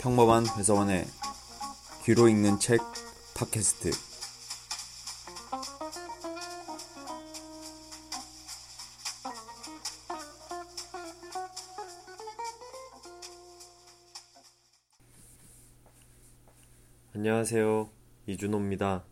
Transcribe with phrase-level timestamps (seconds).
[0.00, 1.04] 평범한 회사원의
[2.04, 2.80] 귀로 읽는 책
[3.36, 3.90] 팟캐스트
[17.14, 17.90] 안녕하세요.
[18.26, 19.04] 이준호입니다.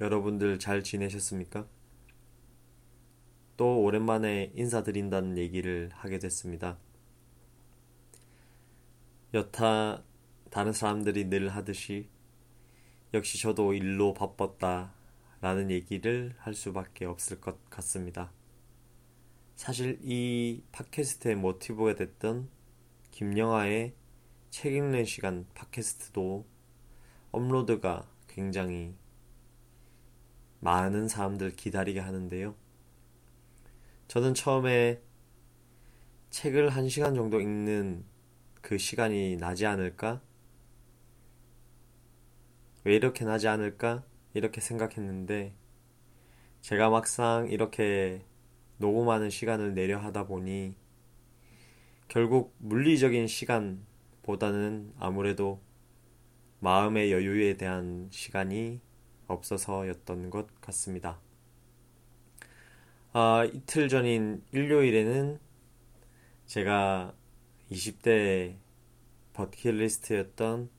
[0.00, 1.66] 여러분들 잘 지내셨습니까?
[3.56, 6.78] 또 오랜만에 인사드린다는 얘기를 하게 됐습니다.
[9.34, 10.04] 여타
[10.50, 12.08] 다른 사람들이 늘 하듯이
[13.12, 14.94] 역시 저도 일로 바빴다
[15.40, 18.32] 라는 얘기를 할 수밖에 없을 것 같습니다.
[19.56, 22.48] 사실 이 팟캐스트의 모티브가 됐던
[23.10, 23.94] 김영하의
[24.50, 26.46] 책 읽는 시간 팟캐스트도
[27.32, 28.94] 업로드가 굉장히
[30.60, 32.54] 많은 사람들 기다리게 하는데요.
[34.08, 35.02] 저는 처음에
[36.30, 38.04] 책을 한 시간 정도 읽는
[38.66, 40.20] 그 시간이 나지 않을까?
[42.82, 44.02] 왜 이렇게 나지 않을까?
[44.34, 45.54] 이렇게 생각했는데
[46.62, 48.24] 제가 막상 이렇게
[48.78, 50.74] 녹음하는 시간을 내려 하다 보니
[52.08, 55.60] 결국 물리적인 시간보다는 아무래도
[56.58, 58.80] 마음의 여유에 대한 시간이
[59.28, 61.20] 없어서였던 것 같습니다.
[63.12, 65.38] 아, 이틀 전인 일요일에는
[66.46, 67.14] 제가
[67.70, 68.56] 20대
[69.32, 70.70] 버킷리스트였던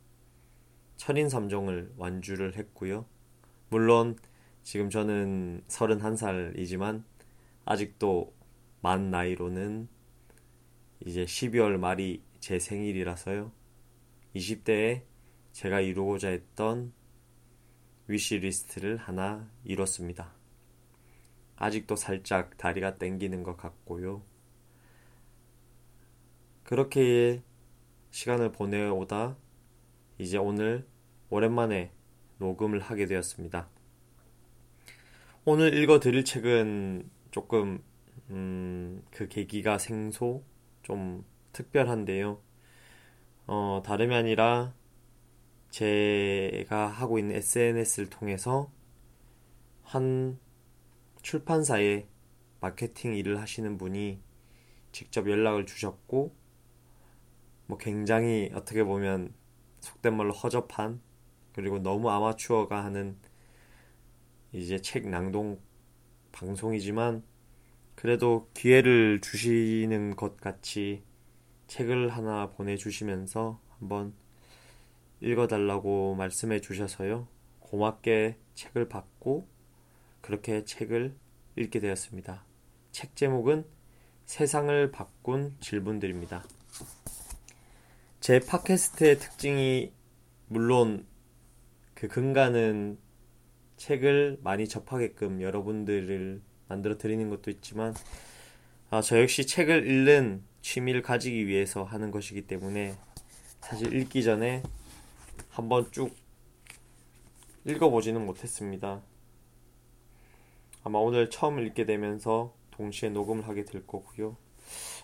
[0.96, 3.06] 철인 3종을 완주를 했고요.
[3.70, 4.18] 물론
[4.64, 7.04] 지금 저는 31살이지만
[7.66, 8.34] 아직도
[8.82, 9.88] 만 나이로는
[11.06, 13.52] 이제 12월 말이 제 생일이라서요.
[14.36, 15.04] 20대에
[15.52, 16.94] 제가 이루고자 했던
[18.08, 20.34] 위시리스트를 하나 이뤘습니다.
[21.56, 24.24] 아직도 살짝 다리가 땡기는 것 같고요.
[26.68, 27.42] 그렇게
[28.12, 29.38] 시간을 보내오다
[30.18, 30.86] 이제 오늘
[31.30, 31.94] 오랜만에
[32.40, 33.70] 녹음을 하게 되었습니다.
[35.46, 37.82] 오늘 읽어 드릴 책은 조금
[38.32, 40.44] 음, 그 계기가 생소
[40.84, 41.24] 좀
[41.54, 42.42] 특별한데요.
[43.46, 44.74] 어, 다름이 아니라
[45.70, 48.70] 제가 하고 있는 SNS를 통해서
[49.84, 50.38] 한
[51.22, 52.10] 출판사에
[52.60, 54.20] 마케팅 일을 하시는 분이
[54.92, 56.47] 직접 연락을 주셨고,
[57.68, 59.34] 뭐 굉장히 어떻게 보면
[59.80, 61.02] 속된 말로 허접한,
[61.54, 63.18] 그리고 너무 아마추어가 하는
[64.52, 65.62] 이제 책 낭독
[66.32, 67.24] 방송이지만,
[67.96, 71.04] 그래도 기회를 주시는 것 같이
[71.68, 74.14] 책을 하나 보내주시면서 한번
[75.20, 77.28] 읽어달라고 말씀해 주셔서요.
[77.60, 79.48] 고맙게 책을 받고
[80.22, 81.16] 그렇게 책을
[81.56, 82.46] 읽게 되었습니다.
[82.92, 83.66] 책 제목은
[84.26, 86.44] 세상을 바꾼 질문들입니다.
[88.28, 89.94] 제 팟캐스트의 특징이
[90.50, 91.08] 물론
[91.94, 92.98] 그 근간은
[93.78, 97.96] 책을 많이 접하게끔 여러분들을 만들어 드리는 것도 있지만
[98.90, 102.98] 아, 저 역시 책을 읽는 취미를 가지기 위해서 하는 것이기 때문에
[103.62, 104.62] 사실 읽기 전에
[105.48, 106.14] 한번 쭉
[107.64, 109.04] 읽어보지는 못했습니다.
[110.84, 114.36] 아마 오늘 처음 읽게 되면서 동시에 녹음을 하게 될 거고요.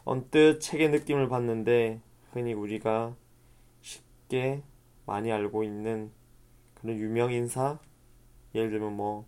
[0.03, 2.01] 언뜻 책의 느낌을 봤는데
[2.34, 3.16] 흔히 우리가
[3.82, 4.64] 쉽게
[5.06, 6.12] 많이 알고 있는
[6.74, 7.80] 그런 유명 인사
[8.56, 9.28] 예를 들면 뭐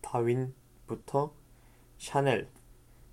[0.00, 1.34] 다윈부터
[1.98, 2.48] 샤넬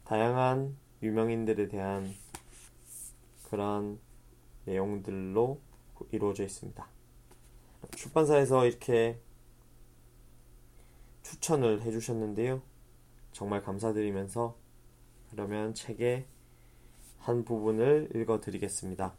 [0.04, 2.14] 다양한 유명인들에 대한
[3.50, 4.00] 그런
[4.66, 5.60] 내용들로
[6.12, 6.88] 이루어져 있습니다.
[7.96, 9.20] 출판사에서 이렇게
[11.24, 12.62] 추천을 해주셨는데요.
[13.32, 14.56] 정말 감사드리면서
[15.32, 16.28] 그러면 책의
[17.26, 19.16] 한 부분을 읽어 드리겠습니다.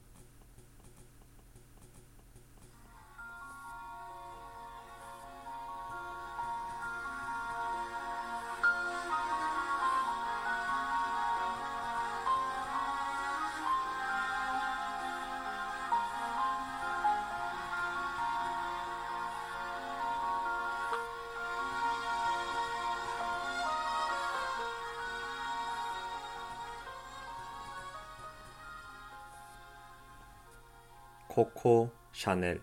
[31.66, 32.62] 코코 샤넬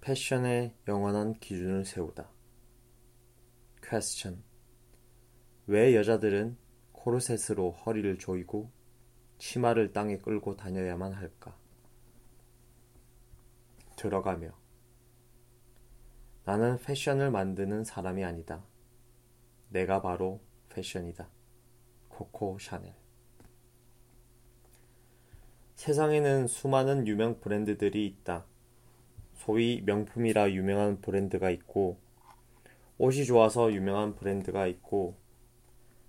[0.00, 2.28] 패션의 영원한 기준을 세우다.
[3.80, 4.42] 퀘스천
[5.68, 6.58] 왜 여자들은
[6.90, 8.72] 코르셋으로 허리를 조이고
[9.38, 11.56] 치마를 땅에 끌고 다녀야만 할까?
[13.94, 14.50] 들어가며
[16.44, 18.66] 나는 패션을 만드는 사람이 아니다.
[19.68, 20.40] 내가 바로
[20.70, 21.30] 패션이다.
[22.08, 22.97] 코코 샤넬.
[25.78, 28.44] 세상에는 수많은 유명 브랜드들이 있다.
[29.36, 31.98] 소위 명품이라 유명한 브랜드가 있고,
[32.98, 35.14] 옷이 좋아서 유명한 브랜드가 있고,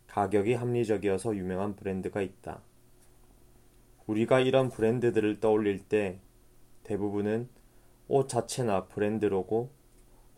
[0.07, 2.63] 가격이 합리적이어서 유명한 브랜드가 있다.
[4.07, 6.19] 우리가 이런 브랜드들을 떠올릴 때
[6.81, 7.47] 대부분은
[8.07, 9.69] 옷 자체나 브랜드 로고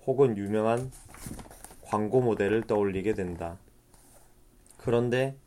[0.06, 0.92] 혹은 유명한
[1.84, 3.58] 광고 모델을 떠올리게 된다.
[4.76, 5.38] 그런데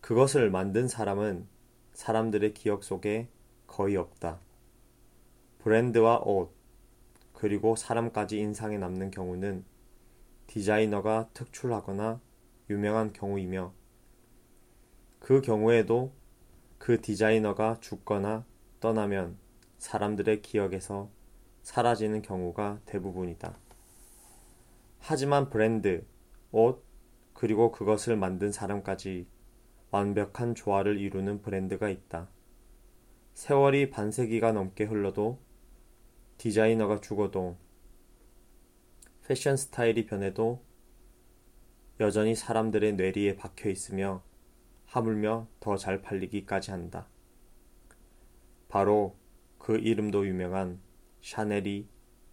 [0.00, 1.51] 그것을 만든 사람은
[1.92, 3.28] 사람들의 기억 속에
[3.66, 4.40] 거의 없다.
[5.58, 6.52] 브랜드와 옷,
[7.32, 9.64] 그리고 사람까지 인상에 남는 경우는
[10.46, 12.20] 디자이너가 특출하거나
[12.70, 13.72] 유명한 경우이며
[15.18, 16.12] 그 경우에도
[16.78, 18.44] 그 디자이너가 죽거나
[18.80, 19.36] 떠나면
[19.78, 21.08] 사람들의 기억에서
[21.62, 23.56] 사라지는 경우가 대부분이다.
[24.98, 26.04] 하지만 브랜드,
[26.50, 26.84] 옷,
[27.34, 29.26] 그리고 그것을 만든 사람까지
[29.92, 32.30] 완벽한 조화를 이루는 브랜드가 있다.
[33.34, 35.38] 세월이 반세기가 넘게 흘러도
[36.38, 37.58] 디자이너가 죽어도
[39.26, 40.64] 패션 스타일이 변해도
[42.00, 44.22] 여전히 사람들의 뇌리에 박혀 있으며
[44.86, 47.06] 하물며 더 잘 팔리기까지 한다.
[48.68, 49.14] 바로
[49.58, 50.80] 그 이름도 유명한
[51.20, 51.86] 샤넬이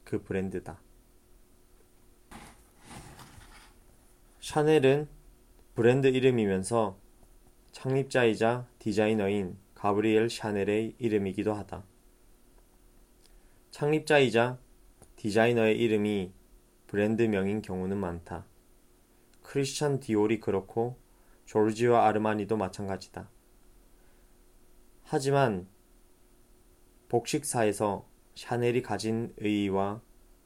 [0.05, 0.81] 그 브랜드다.
[4.39, 5.09] 샤넬은
[5.75, 6.98] 브랜드 이름이면서
[7.71, 11.83] 창립자이자 디자이너인 가브리엘 샤넬의 이름이기도 하다.
[13.71, 14.59] 창립자이자
[15.15, 16.33] 디자이너의 이름이
[16.87, 18.45] 브랜드명인 경우는 많다.
[19.43, 20.97] 크리스찬 디올이 그렇고
[21.45, 23.29] 조르지와 아르마니도 마찬가지다.
[25.03, 25.67] 하지만
[27.07, 30.01] 복식사에서 샤넬이 가진 의의와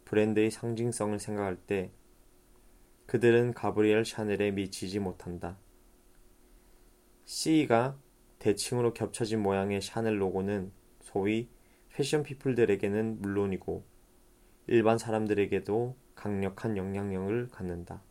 [0.06, 1.92] 브랜드의 상징성을 생각할 때
[3.06, 5.58] 그들은 가브리엘 샤넬에 미치지 못한다.
[7.26, 7.98] C가
[8.40, 10.72] 대칭으로 겹쳐진 모양의 샤넬 로고는
[11.02, 11.48] 소위
[11.94, 13.84] 패션 피플들에게는 물론이고
[14.68, 18.02] 일반 사람들에게도 강력한 영향력을 갖는다.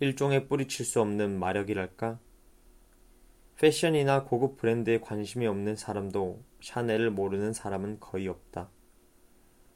[0.00, 2.18] 일종의 뿌리칠 수 없는 마력이랄까?
[3.56, 8.70] 패션이나 고급 브랜드에 관심이 없는 사람도 샤넬을 모르는 사람은 거의 없다.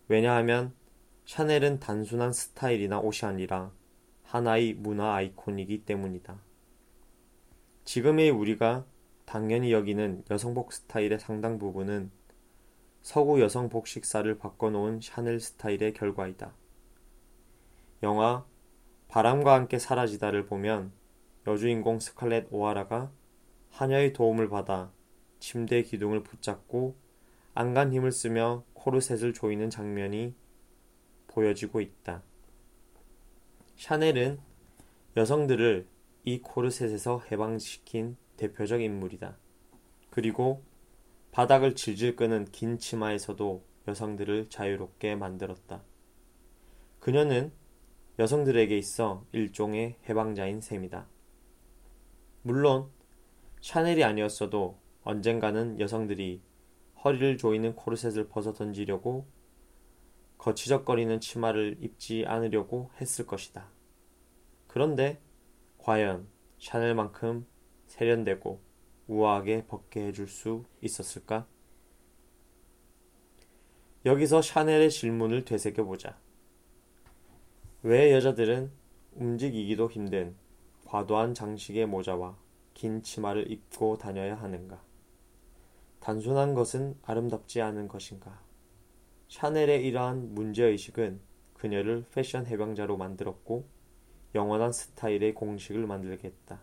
[0.09, 0.75] 왜냐하면
[1.27, 3.73] 샤넬은 단순한 스타일이나 옷이 아니라
[4.25, 6.46] 하나의 문화 아이콘이기 때문이다.
[7.87, 8.85] 지금의 우리가
[9.27, 12.11] 당연히 여기는 여성복 스타일의 상당 부분은
[13.01, 16.53] 서구 여성 복 식사를 바꿔놓은 샤넬 스타일의 결과이다.
[18.03, 18.45] 영화
[19.07, 20.91] 바람과 함께 사라지다를 보면
[21.47, 23.13] 여주인공 스칼렛 오하라가
[23.71, 24.91] 하녀의 도움을 받아
[25.39, 26.97] 침대 기둥을 붙잡고
[27.55, 30.35] 안간 힘을 쓰며 코르셋을 조이는 장면이
[31.29, 32.25] 보여지고 있다.
[33.77, 34.41] 샤넬은
[35.17, 35.87] 여성들을
[36.29, 39.39] 이 코르셋에서 해방시킨 대표적 인물이다.
[40.11, 40.65] 그리고
[41.31, 45.85] 바닥을 질질 끄는 긴 치마에서도 여성들을 자유롭게 만들었다.
[46.99, 47.53] 그녀는
[48.19, 51.07] 여성들에게 있어 일종의 해방자인 셈이다.
[52.43, 52.91] 물론
[53.61, 56.43] 샤넬이 아니었어도 언젠가는 여성들이
[57.05, 59.29] 허리를 조이는 코르셋을 벗어 던지려고
[60.39, 63.71] 거치적거리는 치마를 입지 않으려고 했을 것이다.
[64.67, 65.21] 그런데
[65.87, 66.27] 과연
[66.59, 67.47] 샤넬만큼
[67.87, 68.61] 세련되고
[69.07, 71.47] 우아하게 벗게 해줄 수 있었을까?
[74.05, 76.19] 여기서 샤넬의 질문을 되새겨보자.
[77.85, 78.73] 왜 여자들은
[79.15, 80.35] 움직이기도 힘든
[80.87, 82.37] 과도한 장식의 모자와
[82.75, 84.83] 긴 치마를 입고 다녀야 하는가?
[86.01, 88.43] 단순한 것은 아름답지 않은 것인가?
[89.29, 91.21] 샤넬의 이러한 문제의식은
[91.55, 93.76] 그녀를 패션 해방자로 만들었고
[94.37, 96.61] 영원한 스타일의 공식을 만들겠다.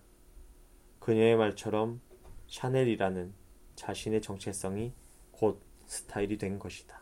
[1.00, 2.00] 그녀의 말처럼
[2.48, 3.34] 샤넬이라는
[3.75, 4.94] 자신의 정체성이
[5.32, 7.01] 곧 스타일이 된 것이다.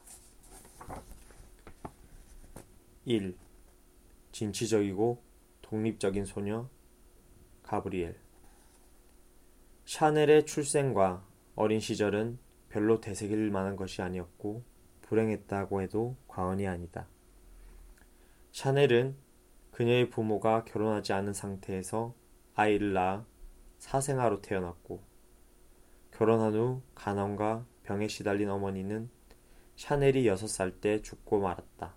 [3.05, 3.35] 1.
[4.31, 5.21] 진취적이고
[5.61, 6.69] 독립적인 소녀
[7.63, 8.17] 가브리엘
[9.85, 11.25] 샤넬의 출생과
[11.55, 14.63] 어린 시절은 별로 되새길 만한 것이 아니었고
[15.01, 17.07] 불행했다고 해도 과언이 아니다.
[18.53, 19.17] 샤넬은
[19.71, 22.13] 그녀의 부모가 결혼하지 않은 상태에서
[22.55, 23.25] 아이를 낳아
[23.79, 25.01] 사생아로 태어났고
[26.11, 29.09] 결혼한 후 간암과 병에 시달린 어머니는
[29.75, 31.95] 샤넬이 6살 때 죽고 말았다.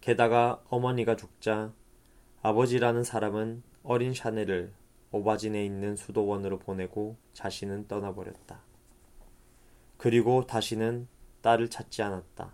[0.00, 1.72] 게다가 어머니가 죽자
[2.42, 4.72] 아버지라는 사람은 어린 샤넬을
[5.12, 8.60] 오바진에 있는 수도원으로 보내고 자신은 떠나버렸다.
[9.96, 11.06] 그리고 다시는
[11.40, 12.52] 딸을 찾지 않았다.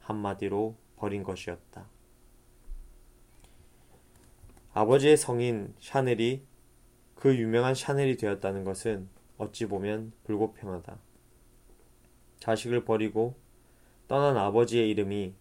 [0.00, 1.88] 한마디로 버린 것이었다.
[4.78, 6.46] 아버지의 성인 샤넬이
[7.16, 11.00] 그 유명한 샤넬이 되었다는 것은 어찌 보면 불공평하다.
[12.38, 13.34] 자식을 버리고
[14.06, 15.34] 떠난 아버지의 이름이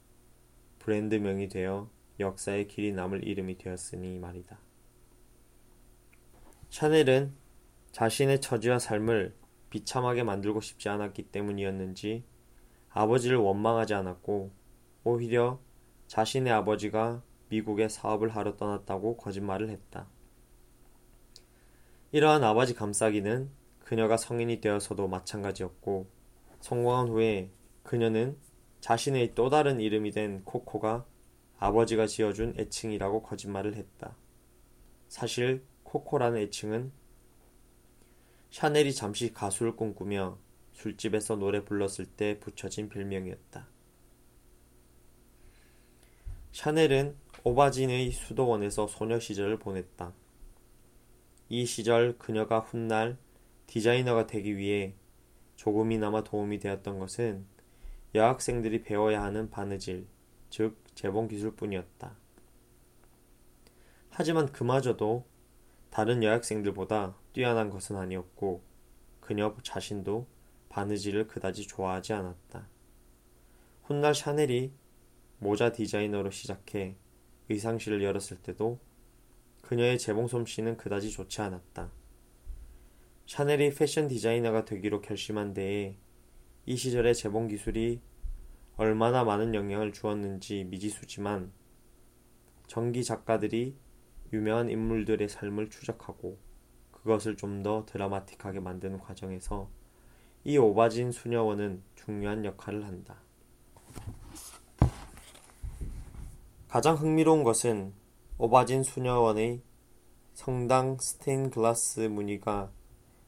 [0.79, 1.87] 브랜드명이 되어
[2.19, 4.57] 역사에 길이 남을 이름이 되었으니 말이다.
[6.71, 7.31] 샤넬은
[7.91, 9.35] 자신의 처지와 삶을
[9.69, 12.23] 비참하게 만들고 싶지 않았기 때문이었는지
[12.89, 14.51] 아버지를 원망하지 않았고
[15.03, 15.59] 오히려
[16.07, 20.07] 자신의 아버지가 미국에 사업을 하러 떠났다고 거짓말을 했다.
[22.11, 23.49] 이러한 아버지 감싸기는
[23.79, 26.07] 그녀가 성인이 되어서도 마찬가지였고
[26.59, 27.51] 성공한 후에
[27.83, 28.37] 그녀는
[28.81, 31.05] 자신의 또 다른 이름이 된 코코가
[31.59, 34.15] 아버지가 지어준 애칭이라고 거짓말을 했다.
[35.07, 36.91] 사실 코코라는 애칭은
[38.51, 40.37] 샤넬이 잠시 가수를 꿈꾸며
[40.73, 43.67] 술집에서 노래 불렀을 때 붙여진 별명이었다.
[46.51, 47.15] 샤넬은
[47.47, 50.11] 오바진의 수도원에서 소녀 시절을 보냈다.
[51.47, 53.17] 이 시절 그녀가 훗날
[53.67, 54.95] 디자이너가 되기 위해
[55.55, 57.45] 조금이나마 도움이 되었던 것은
[58.13, 60.07] 여학생들이 배워야 하는 바느질,
[60.49, 62.17] 즉 재봉 기술뿐이었다.
[64.09, 65.25] 하지만 그마저도
[65.89, 68.61] 다른 여학생들보다 뛰어난 것은 아니었고
[69.21, 70.27] 그녀 자신도
[70.67, 72.67] 바느질을 그다지 좋아하지 않았다.
[73.83, 74.73] 훗날 샤넬이
[75.39, 76.97] 모자 디자이너로 시작해
[77.49, 78.79] 의상실을 열었을 때도
[79.61, 81.91] 그녀의 재봉 솜씨는 그다지 좋지 않았다.
[83.25, 85.97] 샤넬이 패션 디자이너가 되기로 결심한 데에
[86.65, 88.01] 이 시절의 재봉 기술이
[88.77, 91.51] 얼마나 많은 영향을 주었는지 미지수지만
[92.67, 93.75] 전기 작가들이
[94.33, 96.37] 유명한 인물들의 삶을 추적하고
[96.91, 99.69] 그것을 좀 더 드라마틱하게 만드는 과정에서
[100.43, 103.21] 이 오바진 수녀원은 중요한 역할을 한다.
[106.67, 107.93] 가장 흥미로운 것은
[108.37, 109.61] 오바진 수녀원의
[110.33, 112.73] 성당 스테인 글라스 무늬가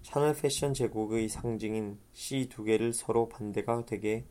[0.01, 4.25] 샤넬 패션 제국의 상징인 C 두 개를 서로 반대가 되게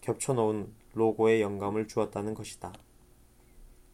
[0.00, 2.72] 겹쳐 놓은 로고에 영감을 주었다는 것이다.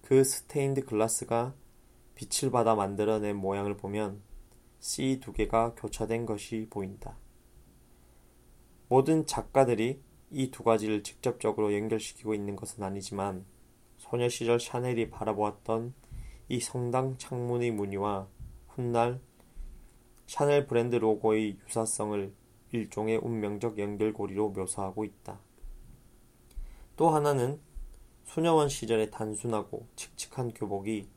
[0.00, 1.54] 그 스테인드 글라스가
[2.14, 4.22] 빛을 받아 만들어낸 모양을 보면
[4.78, 7.18] C 두 개가 교차된 것이 보인다.
[8.88, 13.44] 모든 작가들이 이 두 가지를 직접적으로 연결시키고 있는 것은 아니지만
[14.08, 15.92] 소녀 시절 샤넬이 바라보았던
[16.48, 18.28] 이 성당 창문의 무늬와
[18.68, 19.20] 훗날
[20.26, 22.32] 샤넬 브랜드 로고의 유사성을
[22.70, 25.40] 일종의 운명적 연결고리로 묘사하고 있다.
[26.94, 27.60] 또 하나는
[28.24, 31.08] 소녀원 시절의 단순하고 칙칙한 교복이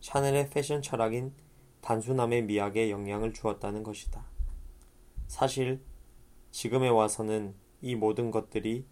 [0.00, 1.34] 샤넬의 패션 철학인
[1.82, 4.24] 단순함의 미학에 영향을 주었다는 것이다.
[5.26, 5.82] 사실
[6.50, 8.86] 지금에 와서는 이 모든 것들이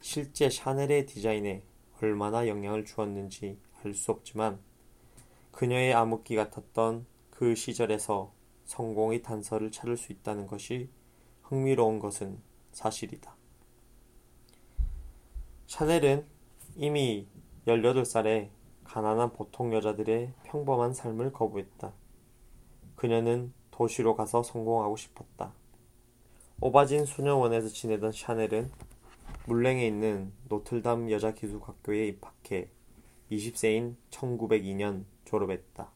[0.00, 1.69] 실제 샤넬의 디자인에
[2.02, 4.58] 얼마나 영향을 주었는지 알 수 없지만
[5.52, 8.32] 그녀의 암흑기 같았던 그 시절에서
[8.64, 10.88] 성공의 단서를 찾을 수 있다는 것이
[11.42, 12.40] 흥미로운 것은
[12.72, 13.34] 사실이다.
[15.66, 16.26] 샤넬은
[16.76, 17.26] 이미
[17.66, 18.50] 18살에
[18.84, 21.92] 가난한 보통 여자들의 평범한 삶을 거부했다.
[22.96, 25.52] 그녀는 도시로 가서 성공하고 싶었다.
[26.60, 28.70] 오바진 수녀원에서 지내던 샤넬은
[29.46, 32.68] 물랭에 있는 노틀담 여자기숙학교에 입학해
[33.30, 35.90] 20세인 1902년 졸업했다.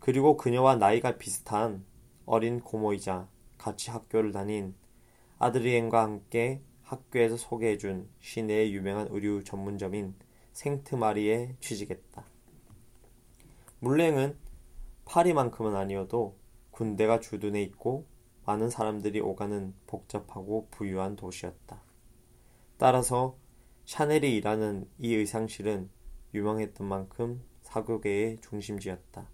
[0.00, 1.84] 그리고 그녀와 나이가 비슷한
[2.24, 3.28] 어린 고모이자
[3.58, 4.74] 같이 학교를 다닌
[5.38, 10.14] 아드리엔과 함께 학교에서 소개해준 시내의 유명한 의류 전문점인
[10.52, 12.24] 생트마리에 취직했다.
[13.80, 14.36] 물랭은
[15.04, 16.36] 파리만큼은 아니어도
[16.70, 18.06] 군대가 주둔해 있고
[18.44, 21.85] 많은 사람들이 오가는 복잡하고 부유한 도시였다.
[22.78, 23.36] 따라서
[23.86, 25.88] 샤넬이 일하는 이 의상실은
[26.34, 29.28] 유명했던 만큼 사교계의 중심지였다.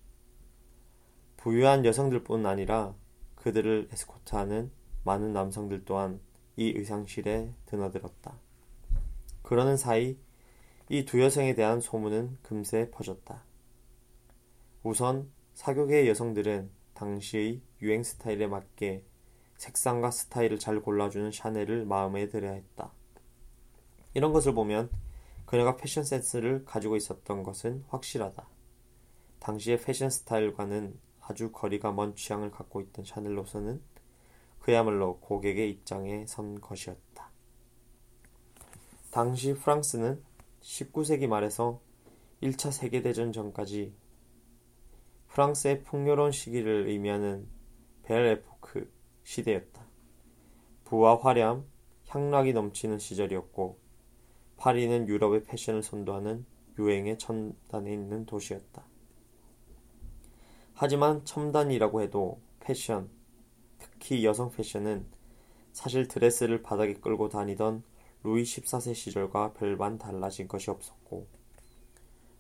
[1.36, 2.94] 부유한 여성들뿐 아니라
[3.34, 4.70] 그들을 에스코트하는
[5.04, 6.20] 많은 남성들 또한
[6.56, 8.38] 이 의상실에 드나들었다.
[9.42, 10.16] 그러는 사이
[10.88, 13.42] 이 두 여성에 대한 소문은 금세 퍼졌다.
[14.82, 19.04] 우선 사교계의 여성들은 당시의 유행 스타일에 맞게
[19.56, 22.92] 색상과 스타일을 잘 골라주는 샤넬을 마음에 들어야 했다.
[24.14, 24.90] 이런 것을 보면
[25.46, 28.46] 그녀가 패션 센스를 가지고 있었던 것은 확실하다.
[29.38, 33.80] 당시의 패션 스타일과는 아주 거리가 먼 취향을 갖고 있던 샤넬로서는
[34.60, 37.30] 그야말로 고객의 입장에 선 것이었다.
[39.10, 40.22] 당시 프랑스는
[40.62, 41.80] 19세기 말에서
[42.42, 43.92] 1차 세계대전 전까지
[45.28, 47.48] 프랑스의 풍요로운 시기를 의미하는
[48.04, 48.92] 벨 에포크
[49.24, 49.84] 시대였다.
[50.84, 51.64] 부와 화려함,
[52.08, 53.81] 향락이 넘치는 시절이었고
[54.62, 56.46] 파리는 유럽의 패션을 선도하는
[56.78, 58.84] 유행의 전단에 있는 도시였다.
[60.72, 63.10] 하지만 첨단이라고 해도 패션,
[63.80, 65.04] 특히 여성 패션은
[65.72, 67.82] 사실 드레스를 바닥에 끌고 다니던
[68.22, 71.26] 루이 14세 시절과 별반 달라진 것이 없었고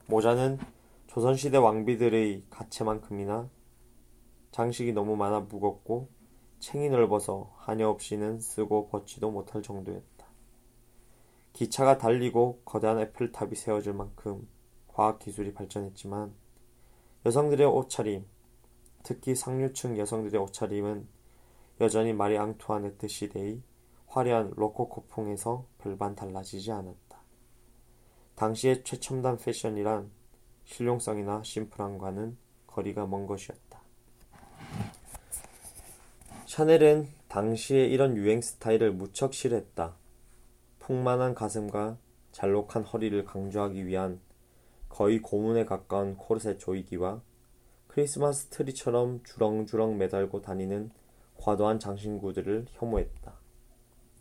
[0.06, 0.60] 모자는
[1.08, 3.50] 조선시대 왕비들의 가채만큼이나
[4.52, 6.08] 장식이 너무 많아 무겁고
[6.60, 10.11] 챙이 넓어서 하녀 없이는 쓰고 벗지도 못할 정도였다.
[11.52, 14.48] 기차가 달리고 거대한 애플탑이 세워질 만큼
[14.88, 16.34] 과학기술이 발전했지만
[17.24, 18.24] 여성들의 옷차림,
[19.02, 21.06] 특히 상류층 여성들의 옷차림은
[21.80, 23.62] 여전히 마리 앙투아네트 시대의
[24.06, 27.22] 화려한 로코코풍에서 별반 달라지지 않았다.
[28.34, 30.10] 당시의 최첨단 패션이란
[30.64, 33.82] 실용성이나 심플함과는 거리가 먼 것이었다.
[36.46, 39.96] 샤넬은 당시에 이런 유행 스타일을 무척 싫어했다.
[40.82, 41.96] 풍만한 가슴과
[42.32, 44.20] 잘록한 허리를 강조하기 위한
[44.88, 47.22] 거의 고문에 가까운 코르셋 조이기와
[47.86, 50.90] 크리스마스 트리처럼 주렁주렁 매달고 다니는
[51.36, 53.32] 과도한 장신구들을 혐오했다.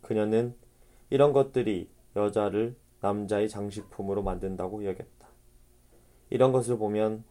[0.02, 0.54] 그녀는
[1.10, 5.28] 이런 것들이 여자를 남자의 장식품으로 만든다고 여겼다.
[6.30, 7.24] 이런 것을 보면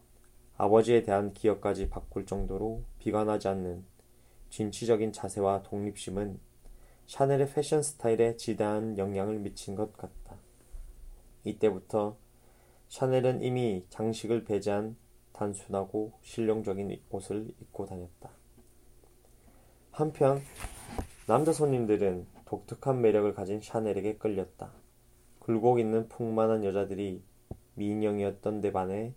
[0.58, 3.82] 아버지에 대한 기억까지 바꿀 정도로 비관하지 않는
[4.50, 6.51] 진취적인 자세와 독립심은
[7.06, 10.36] 샤넬의 패션 스타일에 지대한 영향을 미친 것 같다.
[11.44, 12.16] 이때부터
[12.88, 14.96] 샤넬은 이미 장식을 배제한
[15.32, 18.30] 단순하고 실용적인 옷을 입고 다녔다.
[19.90, 20.40] 한편
[21.26, 24.72] 남자 손님들은 독특한 매력을 가진 샤넬에게 끌렸다.
[25.38, 27.22] 굴곡 있는 풍만한 여자들이
[27.74, 29.14] 미인형이었던 데 반해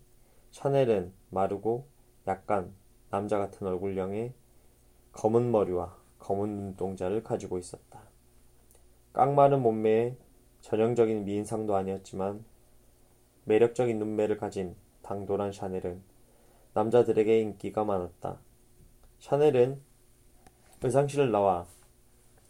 [0.52, 1.88] 샤넬은 마르고
[2.28, 2.74] 약간
[3.10, 4.34] 남자 같은 얼굴형의
[5.12, 8.02] 검은 머리와 검은 눈동자를 가지고 있었다.
[9.14, 10.16] 깡마른 몸매에
[10.62, 12.44] 전형적인 미인상도 아니었지만
[13.44, 16.02] 매력적인 눈매를 가진 당돌한 샤넬은
[16.74, 18.40] 남자들에게 인기가 많았다.
[19.20, 19.80] 샤넬은
[20.82, 21.68] 의상실을 나와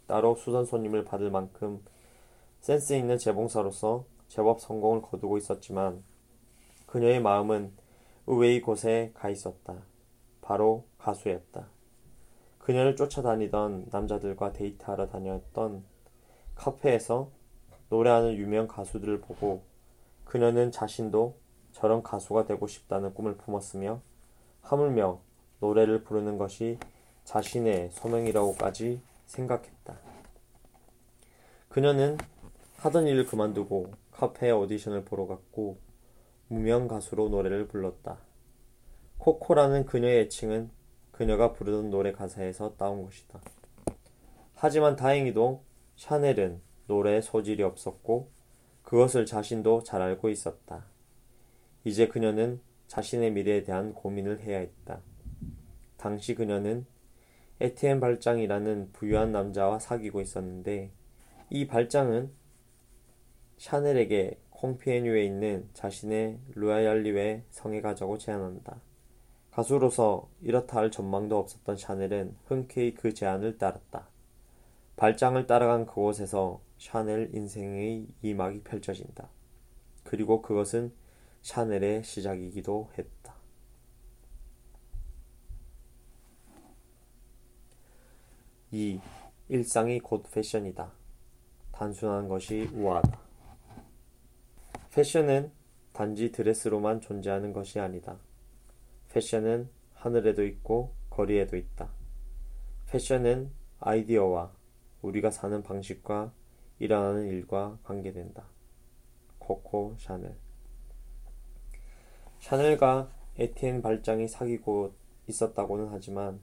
[0.06, 1.84] 따로 수선 손님을 받을 만큼
[2.62, 6.02] 센스 있는 재봉사로서 제법 성공을 거두고 있었지만
[6.86, 7.72] 그녀의 마음은
[8.26, 9.82] 의외의 곳에 가 있었다.
[10.40, 11.75] 바로 가수였다.
[12.66, 15.84] 그녀를 쫓아다니던 남자들과 데이트하러 다녔던
[16.56, 17.30] 카페에서
[17.90, 19.62] 노래하는 유명 가수들을 보고
[20.24, 21.36] 그녀는 자신도
[21.70, 24.00] 저런 가수가 되고 싶다는 꿈을 품었으며
[24.62, 25.20] 하물며
[25.60, 26.80] 노래를 부르는 것이
[27.22, 29.96] 자신의 소명이라고까지 생각했다.
[31.68, 32.18] 그녀는
[32.78, 35.78] 하던 일을 그만두고 카페에 오디션을 보러 갔고
[36.48, 38.18] 무명 가수로 노래를 불렀다.
[39.18, 40.74] 코코라는 그녀의 애칭은
[41.16, 43.40] 그녀가 부르던 노래 가사에서 따온 것이다.
[44.54, 45.62] 하지만 다행히도
[45.96, 48.28] 샤넬은 노래에 소질이 없었고
[48.82, 50.84] 그것을 자신도 잘 알고 있었다.
[51.84, 55.00] 이제 그녀는 자신의 미래에 대한 고민을 해야 했다.
[55.96, 56.84] 당시 그녀는
[57.60, 60.90] 에티엔 발장이라는 부유한 남자와 사귀고 있었는데
[61.48, 62.30] 이 발장은
[63.56, 68.82] 샤넬에게 콩피에뉴에 있는 자신의 루아얄리에 성에 가자고 제안한다.
[69.56, 74.06] 가수로서 이렇다 할 전망도 없었던 샤넬은 흔쾌히 그 제안을 따랐다.
[74.96, 79.30] 발장을 따라간 그곳에서 샤넬 인생의 이막이 펼쳐진다.
[80.04, 80.92] 그리고 그것은
[81.40, 83.34] 샤넬의 시작이기도 했다.
[88.72, 89.00] 이
[89.48, 90.92] 일상이 곧 패션이다.
[91.72, 93.18] 단순한 것이 우아하다.
[94.92, 95.50] 패션은
[95.94, 98.18] 단지 드레스로만 존재하는 것이 아니다.
[99.16, 101.88] 패션은 하늘에도 있고 거리에도 있다.
[102.90, 103.50] 패션은
[103.80, 104.52] 아이디어와
[105.00, 106.34] 우리가 사는 방식과
[106.80, 108.44] 일어나는 일과 관계된다.
[109.38, 110.36] 코코 샤넬
[112.40, 114.92] 샤넬과 에티엔 발장이 사귀고
[115.28, 116.38] 있었다고는 하지만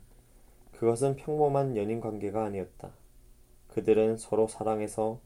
[0.72, 2.90] 그것은 평범한 연인 관계가 아니었다.
[3.68, 5.20] 그들은 서로 사랑해서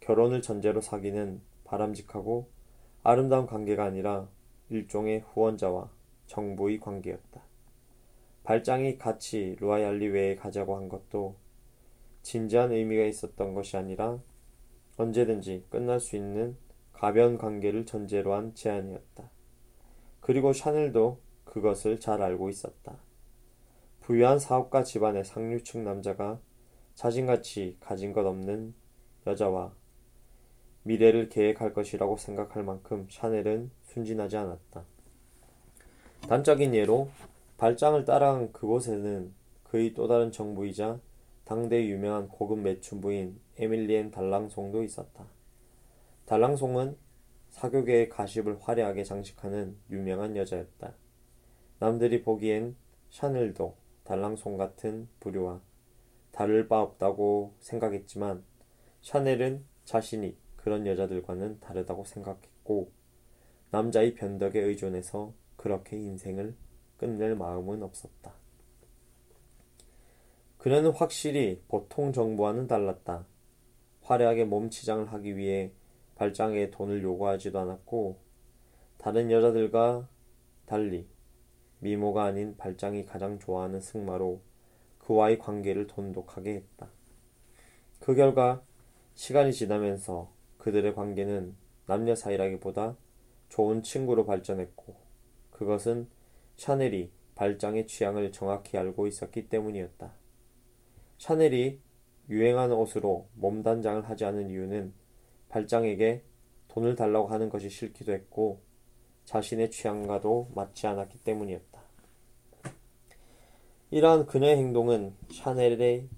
[0.00, 2.48] 결혼을 전제로 사귀는 바람직하고
[3.04, 4.26] 아름다운 관계가 아니라
[4.70, 5.99] 일종의 후원자와
[6.30, 7.42] 정부의 관계였다.
[8.44, 11.34] 발장이 같이 루아얄리웨에 가자고 한 것도
[12.22, 14.20] 진지한 의미가 있었던 것이 아니라
[14.96, 16.56] 언제든지 끝날 수 있는
[16.92, 19.28] 가변 관계를 전제로 한 제안이었다.
[20.20, 22.96] 그리고 샤넬도 그것을 잘 알고 있었다.
[24.00, 26.40] 부유한 사업가 집안의 상류층 남자가
[26.94, 28.74] 자신같이 가진 것 없는
[29.26, 29.74] 여자와
[30.84, 34.84] 미래를 계획할 것이라고 생각할 만큼 샤넬은 순진하지 않았다.
[36.28, 37.08] 단적인 예로
[37.56, 39.32] 발장을 따라간 그곳에는
[39.64, 41.00] 그의 또 다른 정부이자
[41.44, 45.26] 당대 유명한 고급 매춘부인 에밀리엔 달랑송도 있었다.
[46.26, 46.96] 달랑송은
[47.50, 50.94] 사교계의 가십을 화려하게 장식하는 유명한 여자였다.
[51.80, 52.76] 남들이 보기엔
[53.10, 55.60] 샤넬도 달랑송 같은 부류와
[56.30, 58.44] 다를 바 없다고 생각했지만
[59.02, 62.92] 샤넬은 자신이 그런 여자들과는 다르다고 생각했고
[63.70, 66.54] 남자의 변덕에 의존해서 그렇게 인생을
[66.96, 68.32] 끝낼 마음은 없었다.
[70.56, 73.26] 그녀는 확실히 보통 정부와는 달랐다.
[74.00, 75.70] 화려하게 몸치장을 하기 위해
[76.14, 78.16] 발장에 돈을 요구하지도 않았고
[78.96, 80.08] 다른 여자들과
[80.64, 81.06] 달리
[81.80, 84.40] 미모가 아닌 발장이 가장 좋아하는 승마로
[84.98, 86.88] 그와의 관계를 돈독하게 했다.
[87.98, 88.62] 그 결과
[89.14, 92.96] 시간이 지나면서 그들의 관계는 남녀 사이라기보다
[93.50, 95.09] 좋은 친구로 발전했고
[95.60, 96.08] 그것은
[96.56, 100.10] 샤넬이 발장의 취향을 정확히 알고 있었기 때문이었다.
[101.18, 101.78] 샤넬이
[102.30, 104.94] 유행하는 옷으로 몸단장을 하지 않은 이유는
[105.50, 106.22] 발장에게
[106.68, 108.62] 돈을 달라고 하는 것이 싫기도 했고
[109.26, 111.78] 자신의 취향과도 맞지 않았기 때문이었다.
[113.90, 116.08] 이러한 그녀의 행동은 샤넬의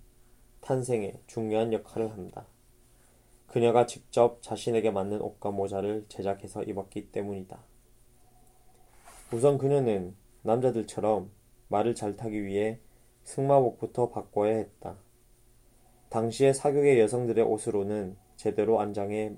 [0.60, 2.46] 탄생에 중요한 역할을 한다.
[3.48, 7.71] 그녀가 직접 자신에게 맞는 옷과 모자를 제작해서 입었기 때문이다.
[9.32, 11.30] 우선 그녀는 남자들처럼
[11.68, 12.80] 말을 잘 타기 위해
[13.22, 14.98] 승마복부터 바꿔야 했다.
[16.10, 19.34] 당시의 사교계 여성들의 옷으로는 제대로 안장해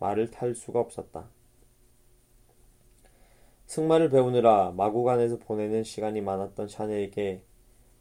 [0.00, 1.30] 말을 탈 수가 없었다.
[3.64, 7.42] 승마를 배우느라 마구간에서 보내는 시간이 많았던 샤넬에게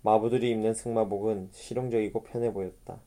[0.01, 3.01] 마부들이 입는 승마복은 실용적이고 편해 보였다.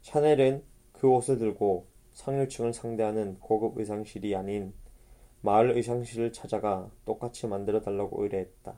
[0.00, 4.72] 샤넬은 그 옷을 들고 상류층을 상대하는 고급 의상실이 아닌
[5.42, 8.74] 마을 의상실을 찾아가 똑같이 만들어 달라고 의뢰했다.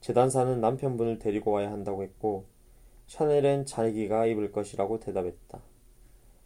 [0.00, 2.46] 재단사는 남편분을 데리고 와야 한다고 했고
[3.06, 5.60] 샤넬은 자기가 입을 것이라고 대답했다.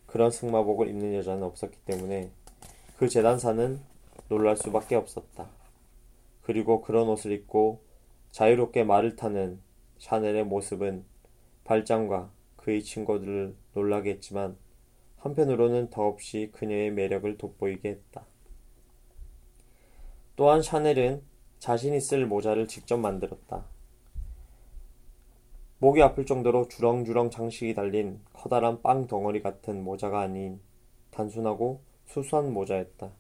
[0.07, 2.31] 그런 승마복을 입는 여자는 없었기 때문에
[2.99, 3.81] 그 재단사는
[4.29, 5.49] 놀랄 수밖에 없었다.
[6.43, 7.81] 그리고 그런 옷을 입고
[8.31, 9.61] 자유롭게 말을 타는
[9.99, 11.05] 샤넬의 모습은
[11.65, 14.57] 발장과 그의 친구들을 놀라게 했지만
[15.19, 18.27] 한편으로는 더없이 그녀의 매력을 돋보이게 했다.
[20.37, 21.23] 또한 샤넬은
[21.59, 23.65] 자신이 쓸 모자를 직접 만들었다.
[25.79, 30.61] 목이 아플 정도로 주렁주렁 장식이 달린 커다란 빵 덩어리 같은 모자가 아닌
[31.11, 33.11] 단순하고 수수한 모자였다.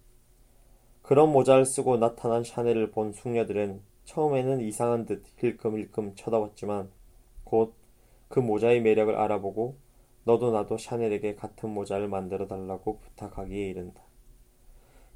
[1.02, 6.90] 그런 모자를 쓰고 나타난 샤넬을 본 숙녀들은 처음에는 이상한 듯 힐끔힐끔 쳐다봤지만
[7.44, 7.82] 곧
[8.32, 9.76] 그 모자의 매력을 알아보고
[10.24, 14.02] 너도 나도 샤넬에게 같은 모자를 만들어 달라고 부탁하기에 이른다.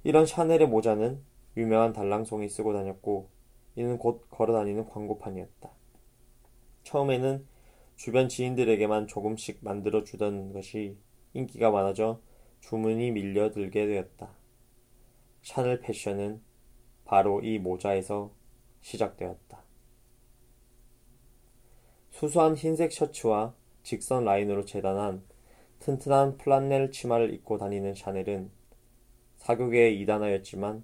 [0.04, 1.22] 이런 샤넬의 모자는
[1.56, 3.30] 유명한 달랑송이 쓰고 다녔고
[3.76, 5.70] 이는 곧 걸어다니는 광고판이었다.
[6.82, 7.46] 처음에는
[7.96, 10.96] 주변 지인들에게만 조금씩 만들어 주던 것이
[11.32, 12.20] 인기가 많아져
[12.60, 14.30] 주문이 밀려들게 되었다.
[15.42, 16.42] 샤넬 패션은
[17.04, 18.32] 바로 이 모자에서
[18.80, 19.62] 시작되었다.
[22.10, 25.22] 수수한 흰색 셔츠와 직선 라인으로 재단한
[25.80, 28.50] 튼튼한 플란넬 치마를 입고 다니는 샤넬은
[29.36, 30.82] 사교계의 이단아였지만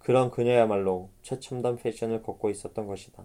[0.00, 3.24] 그런 그녀야말로 최첨단 패션을 걷고 있었던 것이다.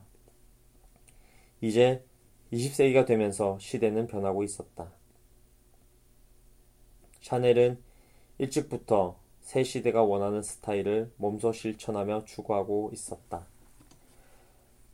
[1.61, 2.03] 이제
[2.51, 4.91] 20세기가 되면서 시대는 변하고 있었다.
[7.21, 7.81] 샤넬은
[8.37, 13.47] 일찍부터 새 시대가 원하는 스타일을 몸소 실천하며 추구하고 있었다.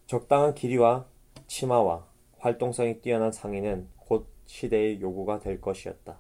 [0.06, 1.08] 적당한 길이와
[1.48, 6.20] 치마와 활동성이 뛰어난 상의는 곧 시대의 요구가 될 것이었다.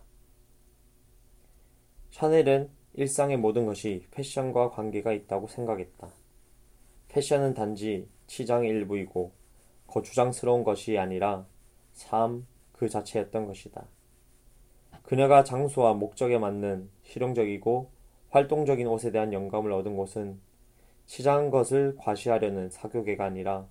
[2.11, 6.09] 샤넬은 일상의 모든 것이 패션과 관계가 있다고 생각했다.
[7.09, 9.31] 패션은 단지 치장의 일부이고
[9.87, 11.45] 거추장스러운 것이 아니라
[11.93, 12.45] 삶
[12.81, 13.85] 그 자체였던 것이다.
[15.03, 17.91] 그녀가 장소와 목적에 맞는 실용적이고
[18.31, 20.39] 활동적인 옷에 대한 영감을 얻은 곳은
[21.05, 23.67] 시장한 것을 과시하려는 사교계가 아니라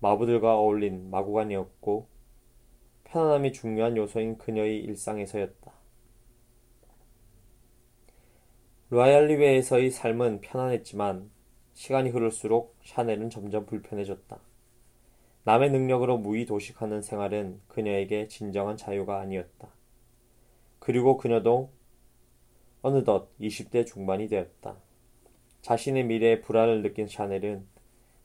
[0.00, 2.06] 마부들과 어울린 마구간이었고
[3.04, 5.77] 편안함이 중요한 요소인 그녀의 일상에서였다.
[8.90, 11.30] 로얄리웨에서의 삶은 편안했지만
[11.74, 14.40] 시간이 흐를수록 샤넬은 점점 불편해졌다.
[15.44, 19.68] 남의 능력으로 무의 도식하는 생활은 그녀에게 진정한 자유가 아니었다.
[20.78, 21.70] 그리고 그녀도
[22.80, 24.76] 어느덧 20대 중반이 되었다.
[25.60, 27.66] 자신의 미래에 불안을 느낀 샤넬은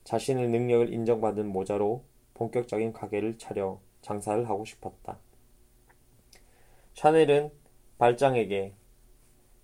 [0.05, 5.19] 자신의 능력을 인정받은 모자로 본격적인 가게를 차려 장사를 하고 싶었다.
[6.93, 7.51] 샤넬은
[7.97, 8.75] 발장에게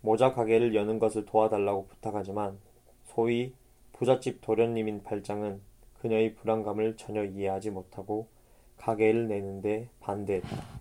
[0.02, 2.58] 모자 가게를 여는 것을 도와달라고 부탁하지만
[3.06, 3.54] 소위
[3.94, 5.62] 부잣집 도련님인 발장은
[6.00, 8.28] 그녀의 불안감을 전혀 이해하지 못하고
[8.78, 10.80] 가게를 내는데 반대했다.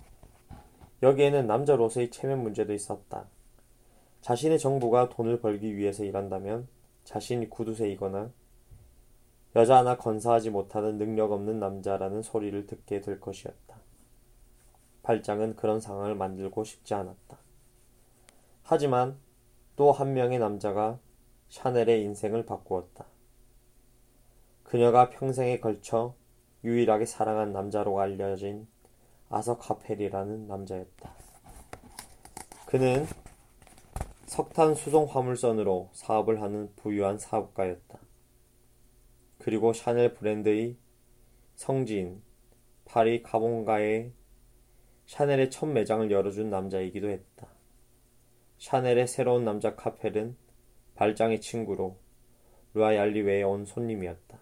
[1.02, 3.26] 여기에는 남자로서의 체면 문제도 있었다.
[4.20, 6.68] 자신의 정부가 돈을 벌기 위해서 일한다면
[7.04, 8.30] 자신이 구두쇠이거나
[9.56, 13.76] 여자 하나 건사하지 못하는 능력 없는 남자라는 소리를 듣게 될 것이었다.
[15.02, 17.38] 발장은 그런 상황을 만들고 싶지 않았다.
[18.70, 19.18] 하지만
[19.76, 20.98] 또 한 명의 남자가
[21.48, 23.06] 샤넬의 인생을 바꾸었다.
[24.62, 26.14] 그녀가 평생에 걸쳐
[26.64, 28.68] 유일하게 사랑한 남자로 알려진
[29.30, 31.14] 아서 카펠이라는 남자였다.
[32.66, 33.06] 그는
[34.26, 37.98] 석탄 수송 화물선으로 사업을 하는 부유한 사업가였다.
[39.38, 40.76] 그리고 샤넬 브랜드의
[41.54, 42.20] 성지인
[42.84, 44.12] 파리 카본가에
[45.06, 47.57] 샤넬의 첫 매장을 열어준 남자이기도 했다.
[48.58, 50.36] 샤넬의 새로운 남자 카펠은
[50.96, 51.96] 발장의 친구로
[52.74, 54.38] 루아얄리웨에 온 손님이었다.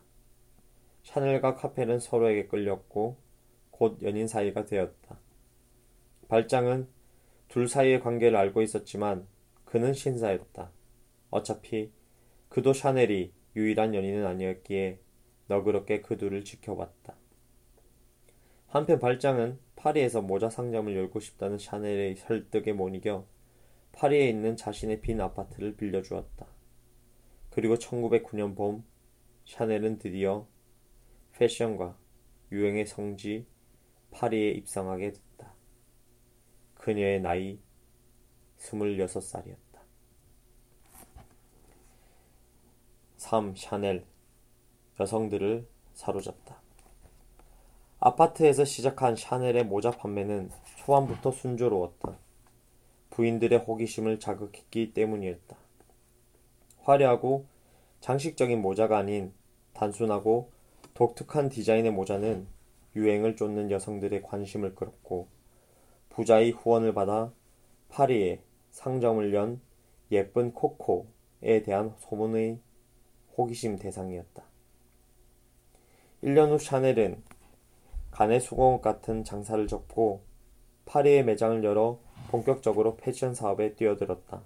[1.02, 3.16] 샤넬과 카펠은 서로에게 끌렸고
[3.70, 5.18] 곧 연인 사이가 되었다.
[6.28, 6.88] 발장은
[7.48, 9.26] 둘 사이의 관계를 알고 있었지만
[9.64, 10.70] 그는 신사였다.
[11.30, 11.92] 어차피
[12.48, 14.98] 그도 샤넬이 유일한 연인은 아니었기에
[15.48, 17.14] 너그럽게 그 둘을 지켜봤다.
[18.68, 23.26] 한편 발장은 파리에서 모자 상점을 열고 싶다는 샤넬의 설득에 못 이겨
[23.96, 26.46] 파리에 있는 자신의 빈 아파트를 빌려주었다.
[27.50, 28.84] 그리고 1909년 봄
[29.46, 30.46] 샤넬은 드디어
[31.32, 31.96] 패션과
[32.52, 33.46] 유행의 성지
[34.10, 35.54] 파리에 입성하게 됐다.
[36.74, 37.58] 그녀의 나이
[38.58, 39.56] 26살이었다.
[43.16, 43.56] 3.
[43.56, 44.04] 샤넬
[45.00, 46.60] 여성들을 사로잡다.
[47.98, 52.25] 아파트에서 시작한 샤넬의 모자 판매는 초반부터 순조로웠다.
[53.16, 55.56] 부인들의 호기심을 자극했기 때문이었다.
[56.82, 57.46] 화려하고
[58.00, 59.32] 장식적인 모자가 아닌
[59.72, 60.50] 단순하고
[60.92, 62.46] 독특한 디자인의 모자는
[62.94, 65.28] 유행을 쫓는 여성들의 관심을 끌었고
[66.10, 67.32] 부자의 후원을 받아
[67.88, 69.62] 파리에 상점을 연
[70.12, 72.60] 예쁜 코코에 대한 소문의
[73.38, 74.44] 호기심 대상이었다.
[76.22, 77.22] 1년 후 샤넬은
[78.10, 80.22] 간의 수공업 같은 장사를 접고
[80.84, 84.42] 파리에 매장을 열어 본격적으로 패션 사업에 뛰어들었다.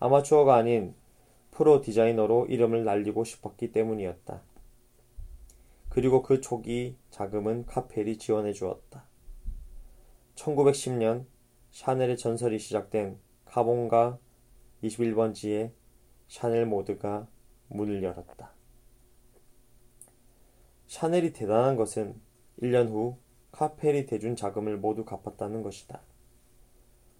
[0.00, 0.94] 아마추어가 아닌
[1.50, 4.42] 프로 디자이너로 이름을 날리고 싶었기 때문이었다.
[5.88, 9.04] 그리고 그 초기 자금은 카펠이 지원해 주었다.
[10.34, 11.26] 1910년
[11.70, 14.18] 샤넬의 전설이 시작된 카본가
[14.82, 15.70] 21번지에
[16.28, 17.28] 샤넬 모드가
[17.68, 18.52] 문을 열었다.
[20.88, 22.20] 샤넬이 대단한 것은
[22.60, 23.18] 1년 후
[23.52, 26.02] 카펠이 대준 자금을 모두 갚았다는 것이다.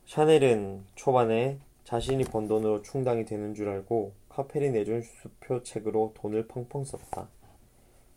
[0.06, 6.84] 샤넬은 초반에 자신이 번 돈으로 충당이 되는 줄 알고 카펠이 내준 수표 책으로 돈을 펑펑
[6.84, 7.28] 썼다.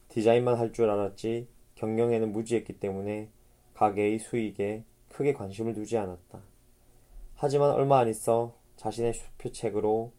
[0.09, 3.29] 디자인만 할 줄 알았지 경영에는 무지했기 때문에
[3.73, 6.41] 가게의 수익에 크게 관심을 두지 않았다.
[7.35, 10.11] 하지만 얼마 안 있어 자신의 수표책으로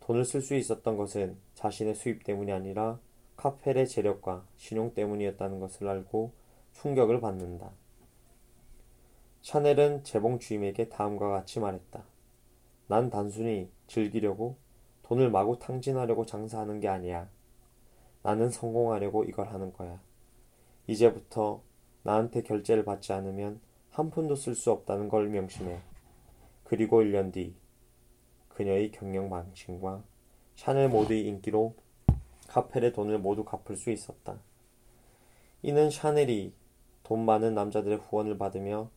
[0.00, 2.98] 돈을 쓸 수 있었던 것은 자신의 수입 때문이 아니라
[3.36, 6.32] 카펠의 재력과 신용 때문이었다는 것을 알고
[6.72, 7.70] 충격을 받는다.
[9.42, 12.04] 샤넬은 재봉 주임에게 다음과 같이 말했다.
[12.86, 14.56] 난 단순히 즐기려고
[15.02, 17.28] 돈을 마구 탕진하려고 장사하는 게 아니야.
[18.22, 20.00] 나는 성공하려고 이걸 하는 거야.
[20.86, 21.62] 이제부터
[22.02, 25.80] 나한테 결제를 받지 않으면 한 푼도 쓸 수 없다는 걸 명심해.
[26.64, 27.54] 그리고 1년 뒤
[28.48, 30.02] 그녀의 경영 방침과
[30.56, 31.74] 샤넬 모드의 인기로
[32.48, 34.38] 카펠의 돈을 모두 갚을 수 있었다.
[35.62, 36.52] 이는 샤넬이
[37.02, 38.90] 돈 많은 남자들의 후원을 받으며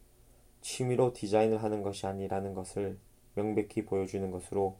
[0.62, 2.98] 취미로 디자인을 하는 것이 아니라는 것을
[3.36, 4.78] 명백히 보여주는 것으로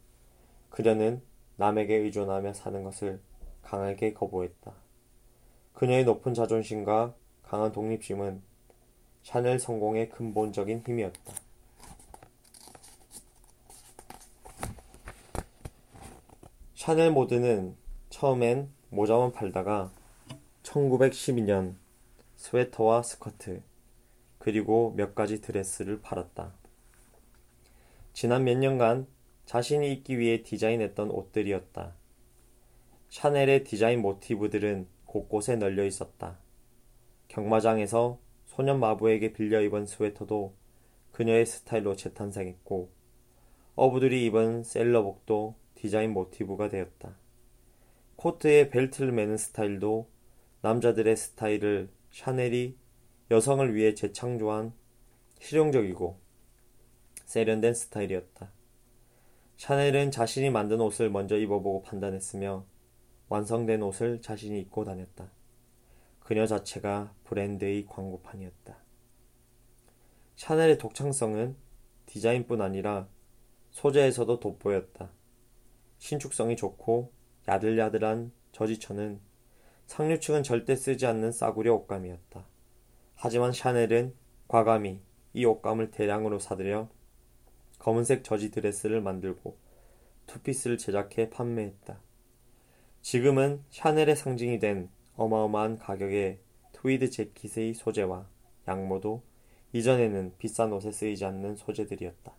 [0.70, 1.22] 그녀는
[1.56, 3.20] 남에게 의존하며 사는 것을
[3.62, 4.72] 강하게 거부했다.
[5.74, 8.42] 그녀의 높은 자존심과 강한 독립심은
[9.22, 11.34] 샤넬 성공의 근본적인 힘이었다.
[16.74, 17.76] 샤넬 모드는
[18.10, 19.92] 처음엔 모자만 팔다가
[20.62, 21.76] 1912년
[22.36, 23.62] 스웨터와 스커트,
[24.42, 26.52] 그리고 몇 가지 드레스를 팔았다.
[28.12, 29.06] 지난 몇 년간
[29.46, 31.94] 자신이 입기 위해 디자인했던 옷들이었다.
[33.08, 36.40] 샤넬의 디자인 모티브들은 곳곳에 널려 있었다.
[37.28, 40.56] 경마장에서 소년 마부에게 빌려 입은 스웨터도
[41.12, 42.90] 그녀의 스타일로 재탄생했고,
[43.76, 47.14] 어부들이 입은 세일러복도 디자인 모티브가 되었다.
[48.16, 50.08] 코트에 벨트를 매는 스타일도
[50.62, 52.81] 남자들의 스타일을 샤넬이
[53.32, 54.74] 여성을 위해 재창조한
[55.40, 56.18] 실용적이고
[57.24, 58.52] 세련된 스타일이었다.
[59.56, 62.66] 샤넬은 자신이 만든 옷을 먼저 입어보고 판단했으며
[63.30, 65.30] 완성된 옷을 자신이 입고 다녔다.
[66.20, 68.76] 그녀 자체가 브랜드의 광고판이었다.
[70.36, 71.56] 샤넬의 독창성은
[72.04, 73.08] 디자인뿐 아니라
[73.70, 75.10] 소재에서도 돋보였다.
[75.96, 77.10] 신축성이 좋고
[77.48, 79.20] 야들야들한 저지처는
[79.86, 82.51] 상류 측은 절대 쓰지 않는 싸구려 옷감이었다.
[83.24, 84.16] 하지만 샤넬은
[84.48, 85.00] 과감히
[85.32, 86.88] 이 옷감을 대량으로 사들여
[87.78, 89.56] 검은색 저지 드레스를 만들고
[90.26, 92.00] 투피스를 제작해 판매했다.
[93.00, 96.40] 지금은 샤넬의 상징이 된 어마어마한 가격의
[96.72, 98.26] 트위드 재킷의 소재인
[98.66, 99.22] 양모도
[99.72, 102.32] 이전에는 비싼 옷에 쓰이지 않는 소재들이었다.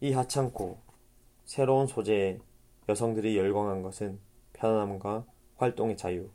[0.00, 0.78] 이 하찮고
[1.44, 2.40] 새로운 소재에
[2.88, 4.18] 여성들이 열광한 것은
[4.54, 5.24] 편안함과
[5.58, 6.30] 활동의 자유,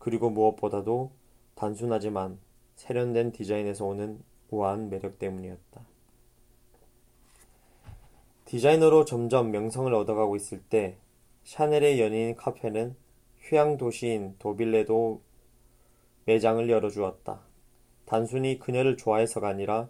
[0.00, 1.12] 그리고 무엇보다도
[1.58, 2.38] 단순하지만
[2.76, 5.80] 세련된 디자인에서 오는 우아한 매력 때문이었다.
[8.44, 10.96] 디자이너로 점점 명성을 얻어가고 있을 때
[11.42, 12.94] 샤넬의 연인 카페는
[13.40, 15.20] 휴양 도시인 도빌레도
[16.26, 17.40] 매장을 열어주었다.
[18.06, 19.88] 단순히 그녀를 좋아해서가 아니라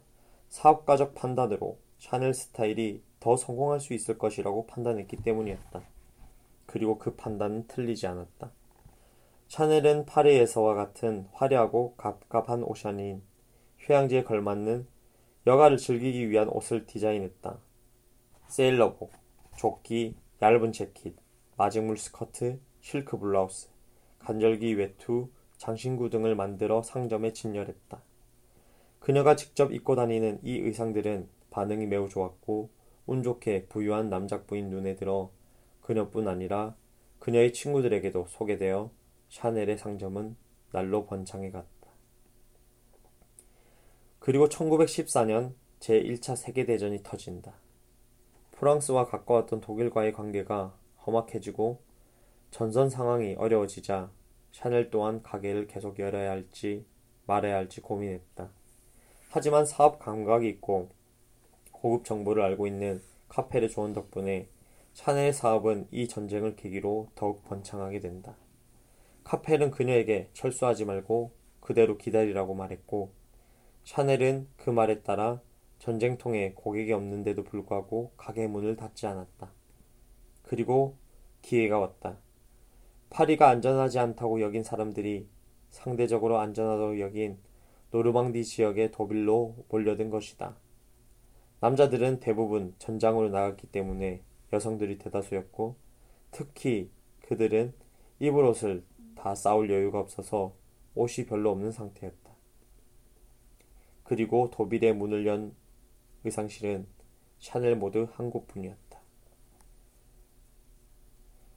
[0.49, 5.83] 사업가적 판단으로 샤넬 스타일이 더 성공할 수 있을 것이라고 판단했기 때문이었다.
[6.65, 8.53] 그리고 그 판단은 틀리지 않았다.
[9.49, 13.23] 샤넬은 파리에서와 같은 화려하고 갑갑한 옷이 아닌
[13.79, 14.87] 휴양지에 걸맞는
[15.47, 17.59] 여가를 즐기기 위한 옷을 디자인했다.
[18.49, 19.11] 세일러복,
[19.57, 21.17] 조끼, 얇은 재킷,
[21.57, 23.71] 마직물 스커트, 실크 블라우스,
[24.19, 28.03] 간절기 외투, 장신구 등을 만들어 상점에 진열했다.
[29.01, 32.69] 그녀가 직접 입고 다니는 이 의상들은 반응이 매우 좋았고
[33.07, 35.31] 운 좋게 부유한 남작부인 눈에 들어
[35.81, 36.77] 그녀뿐 아니라
[37.19, 38.91] 그녀의 친구들에게도 소개되어
[39.29, 40.37] 샤넬의 상점은
[40.73, 41.69] 날로 번창해 갔다.
[44.19, 47.55] 그리고 1914년 제1차 세계대전이 터진다.
[48.53, 50.75] 프랑스와 가까웠던 독일과의 관계가
[51.07, 51.81] 험악해지고
[52.51, 54.11] 전선 상황이 어려워지자
[54.53, 56.85] 샤넬 또한 가게를 계속 열어야 할지
[57.27, 58.51] 말아야 할지 고민했다.
[59.31, 60.89] 하지만 사업 감각이 있고
[61.71, 64.49] 고급 정보를 알고 있는 카페르 조언 덕분에
[64.95, 68.35] 샤넬 사업은 이 전쟁을 계기로 더욱 번창하게 된다.
[69.29, 73.13] 카펠은 그녀에게 철수하지 말고 그대로 기다리라고 말했고
[73.85, 75.43] 샤넬은 그 말에 따라
[75.81, 79.53] 전쟁통에 고객이 없는데도 불구하고 가게 문을 닫지 않았다.
[80.45, 80.97] 그리고
[81.43, 82.17] 기회가 왔다.
[83.11, 85.29] 파리가 안전하지 않다고 여긴 사람들이
[85.69, 87.37] 상대적으로 안전하다고 여긴
[87.91, 90.57] 노르망디 지역의 도빌로 몰려든 것이다.
[91.61, 94.23] 남자들은 대부분 전장으로 나갔기 때문에
[94.55, 95.77] 여성들이 대다수였고
[96.31, 96.91] 특히
[97.27, 97.75] 그들은
[98.21, 98.85] 입을 옷을
[99.19, 100.55] 다 싸울 여유가 없어서
[100.95, 102.31] 옷이 별로 없는 상태였다.
[104.05, 105.55] 그리고 도빌의 문을 연
[106.25, 106.87] 의상실은
[107.41, 108.99] 샤넬 모두 한 곳뿐이었다.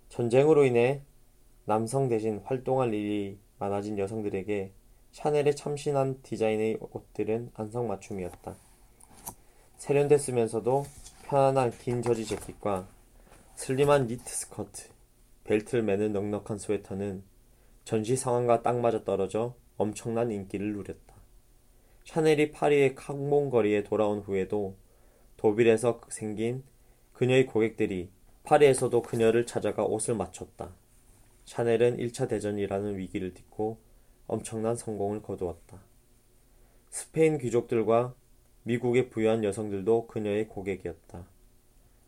[0.10, 1.04] 전쟁으로 인해
[1.66, 4.74] 남성 대신 활동할 일이 많아진 여성들에게
[5.12, 8.56] 샤넬의 참신한 디자인의 옷들은 안성맞춤이었다.
[9.78, 10.86] 세련됐으면서도
[11.24, 12.88] 편안한 긴 저지 재킷과
[13.56, 14.90] 슬림한 니트 스커트,
[15.44, 17.31] 벨트를 매는 넉넉한 스웨터는
[17.92, 21.14] 전시 상황과 딱 맞아 떨어져 엄청난 인기를 누렸다.
[22.06, 24.78] 샤넬이 파리의 캉몽 거리에 돌아온 후에도
[25.36, 26.64] 도빌에서 생긴
[27.12, 28.10] 그녀의 고객들이
[28.44, 30.74] 파리에서도 그녀를 찾아가 옷을 맞췄다.
[31.44, 33.82] 샤넬은 1차 대전이라는 위기를 딛고
[34.26, 35.84] 엄청난 성공을 거두었다.
[36.92, 38.16] 스페인 귀족들과
[38.64, 41.28] 미국의 부유한 여성들도 그녀의 고객이었다.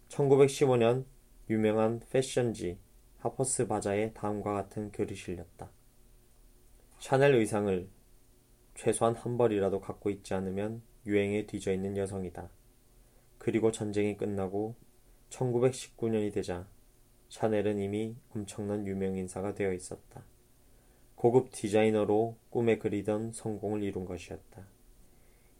[0.08, 1.04] 1915년
[1.50, 2.78] 유명한 패션지
[3.24, 5.72] 하퍼스 바자에 다음과 같은 글이 실렸다.
[7.00, 7.88] 샤넬 의상을
[8.76, 12.50] 최소한 한 벌이라도 갖고 있지 않으면 유행에 뒤져 있는 여성이다.
[13.38, 14.76] 그리고 전쟁이 끝나고
[15.30, 16.68] 1919년이 되자
[17.30, 20.26] 샤넬은 이미 엄청난 유명인사가 되어 있었다.
[21.16, 24.68] 고급 디자이너로 꿈에 그리던 성공을 이룬 것이었다.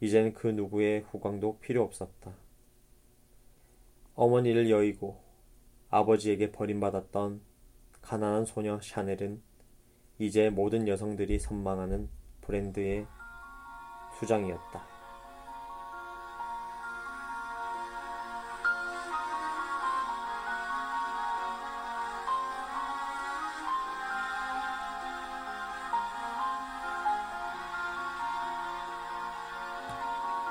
[0.02, 2.36] 이젠 그 누구의 후광도 필요 없었다.
[4.14, 5.18] 어머니를 여의고
[5.88, 7.53] 아버지에게 버림받았던
[8.04, 9.40] 가난한 소녀 샤넬은
[10.18, 12.08] 이제 모든 여성들이 선망하는
[12.42, 13.06] 브랜드의
[14.18, 14.82] 수장이었다.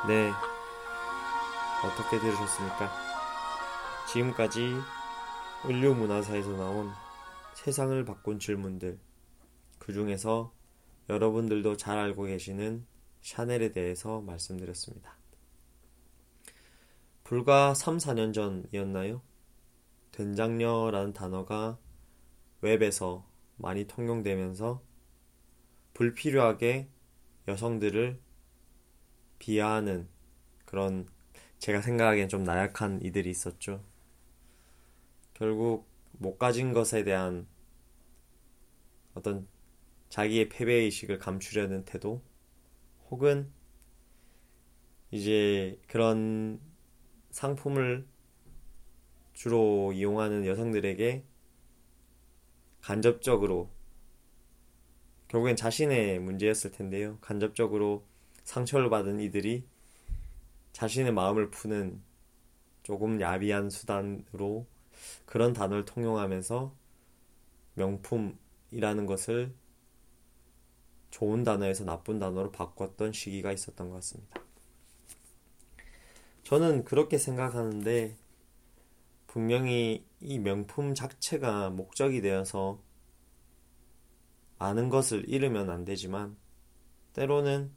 [0.07, 0.31] 네.
[1.85, 2.91] 어떻게 들으셨습니까?
[4.11, 4.75] 지금까지
[5.65, 7.02] 을류문화사에서 나온
[7.55, 8.99] 세상을 바꾼 질문들.
[9.79, 10.53] 그 중에서
[11.09, 12.85] 여러분들도 잘 알고 계시는
[13.21, 15.17] 샤넬에 대해서 말씀드렸습니다.
[17.23, 19.21] 불과 3, 4년 전이었나요?
[20.11, 21.77] 된장녀라는 단어가
[22.61, 23.27] 웹에서
[23.57, 24.81] 많이 통용되면서
[25.93, 26.89] 불필요하게
[27.47, 28.19] 여성들을
[29.39, 30.07] 비하하는
[30.65, 31.07] 그런
[31.59, 33.83] 제가 생각하기엔 좀 나약한 이들이 있었죠.
[35.33, 37.47] 결국 못 가진 것에 대한
[39.13, 39.47] 어떤
[40.09, 42.21] 자기의 패배의식을 감추려는 태도
[43.09, 43.51] 혹은
[45.11, 46.59] 이제 그런
[47.31, 48.07] 상품을
[49.33, 51.23] 주로 이용하는 여성들에게
[52.81, 53.69] 간접적으로
[55.27, 57.17] 결국엔 자신의 문제였을 텐데요.
[57.21, 58.05] 간접적으로
[58.43, 59.65] 상처를 받은 이들이
[60.73, 62.01] 자신의 마음을 푸는
[62.83, 64.67] 조금 야비한 수단으로
[65.25, 66.73] 그런 단어를 통용하면서
[67.75, 69.53] 명품이라는 것을
[71.09, 74.41] 좋은 단어에서 나쁜 단어로 바꿨던 시기가 있었던 것 같습니다.
[76.43, 78.17] 저는 그렇게 생각하는데
[79.27, 82.79] 분명히 이 명품 자체가 목적이 되어서
[84.59, 86.37] 많은 것을 잃으면 안 되지만
[87.13, 87.71] 때로는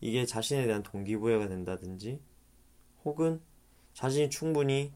[0.00, 2.20] 이게 자신에 대한 동기부여가 된다든지
[3.04, 3.40] 혹은
[3.94, 4.92] 자신이 충분히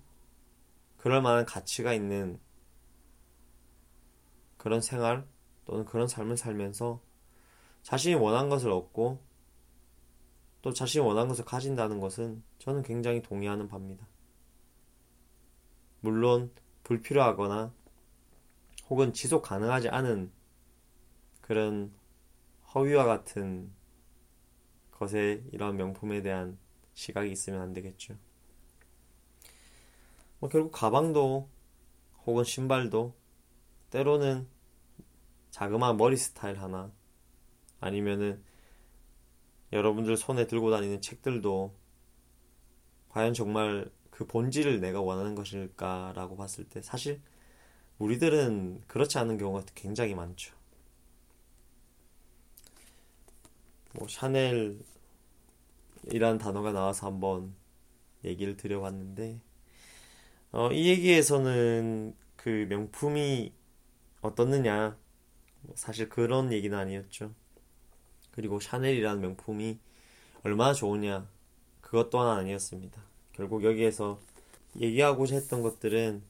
[0.98, 2.38] 그럴 만한 가치가 있는
[4.56, 5.26] 그런 생활
[5.64, 7.00] 또는 그런 삶을 살면서
[7.82, 9.22] 자신이 원한 것을 얻고
[10.60, 14.06] 또 자신이 원한 것을 가진다는 것은 저는 굉장히 동의하는 바입니다.
[16.00, 16.52] 물론
[16.84, 17.72] 불필요하거나
[18.90, 20.32] 혹은 지속 가능하지 않은
[21.40, 21.92] 그런
[22.74, 23.72] 허위와 같은
[24.90, 26.58] 것에 이런 명품에 대한
[26.94, 28.16] 시각이 있으면 안 되겠죠.
[30.38, 31.48] 뭐 결국 가방도
[32.26, 33.14] 혹은 신발도
[33.90, 34.46] 때로는
[35.50, 36.92] 자그마한 머리 스타일 하나
[37.80, 38.42] 아니면은
[39.72, 41.74] 여러분들 손에 들고 다니는 책들도
[43.08, 47.20] 과연 정말 그 본질을 내가 원하는 것일까라고 봤을 때 사실
[47.98, 50.54] 우리들은 그렇지 않은 경우가 굉장히 많죠.
[53.94, 54.78] 뭐 샤넬이라는
[56.38, 57.54] 단어가 나와서 한번
[58.24, 59.40] 얘기를 드려봤는데
[60.50, 63.52] 어, 이 얘기에서는 그 명품이
[64.22, 64.96] 어떻느냐
[65.60, 67.34] 뭐 사실 그런 얘기는 아니었죠.
[68.30, 69.78] 그리고 샤넬이라는 명품이
[70.44, 71.28] 얼마나 좋으냐
[71.82, 73.02] 그것 또한 아니었습니다.
[73.32, 74.20] 결국 여기에서
[74.80, 76.22] 얘기하고자 했던 것들은